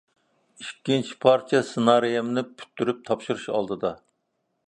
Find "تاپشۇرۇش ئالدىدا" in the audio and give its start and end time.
3.11-3.95